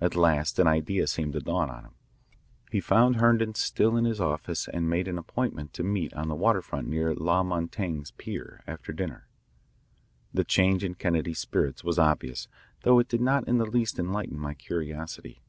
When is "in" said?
10.82-10.96, 13.46-13.58